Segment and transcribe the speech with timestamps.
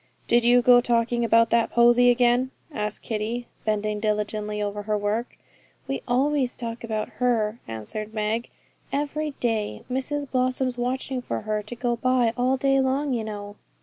[0.27, 5.37] 'Did you go talking about that Posy again?' asked Kitty, bending diligently over her work.
[5.87, 8.49] 'We always talk about her,' answered Meg,
[8.91, 9.83] 'every day.
[9.91, 13.57] Mrs Blossom's watching for her to go by all day long, you know.'